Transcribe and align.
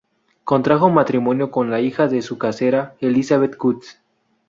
Contrajo 0.43 0.89
matrimonio 0.89 1.51
con 1.51 1.69
la 1.69 1.79
hija 1.79 2.07
de 2.07 2.23
su 2.23 2.39
casera, 2.39 2.95
Elizabeth 3.01 3.55
Cutts. 3.55 4.01